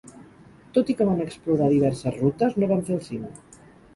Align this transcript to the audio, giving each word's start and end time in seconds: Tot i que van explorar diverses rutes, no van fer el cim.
Tot 0.77 0.87
i 0.93 0.95
que 1.01 1.05
van 1.09 1.19
explorar 1.25 1.69
diverses 1.75 2.17
rutes, 2.23 2.57
no 2.63 2.71
van 2.75 2.83
fer 2.87 2.95
el 2.99 3.03
cim. 3.11 3.29